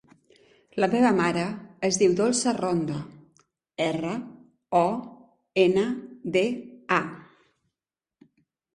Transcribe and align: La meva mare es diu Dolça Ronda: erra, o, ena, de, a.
La 0.83 0.87
meva 0.93 1.11
mare 1.19 1.43
es 1.89 1.99
diu 2.03 2.15
Dolça 2.21 2.55
Ronda: 2.57 2.97
erra, 3.91 4.17
o, 4.83 4.85
ena, 5.69 5.87
de, 6.41 6.47
a. 7.01 7.03